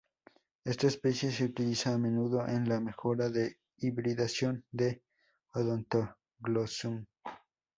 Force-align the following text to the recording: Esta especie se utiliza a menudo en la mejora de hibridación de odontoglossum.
Esta 0.65 0.87
especie 0.87 1.29
se 1.29 1.43
utiliza 1.43 1.93
a 1.93 1.97
menudo 1.99 2.47
en 2.47 2.67
la 2.67 2.79
mejora 2.79 3.29
de 3.29 3.59
hibridación 3.77 4.65
de 4.71 5.03
odontoglossum. 5.53 7.05